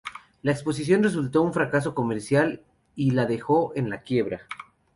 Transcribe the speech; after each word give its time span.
La 0.41 0.51
exposición 0.51 1.03
resultó 1.03 1.43
un 1.43 1.53
fracaso 1.53 1.93
comercial 1.93 2.63
y 2.95 3.11
la 3.11 3.27
dejó 3.27 3.71
en 3.75 3.91
la 3.91 4.01
quiebra. 4.01 4.47